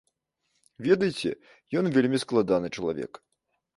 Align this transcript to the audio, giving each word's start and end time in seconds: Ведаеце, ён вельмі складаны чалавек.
Ведаеце, 0.87 1.29
ён 1.81 1.85
вельмі 1.99 2.17
складаны 2.25 2.67
чалавек. 2.79 3.25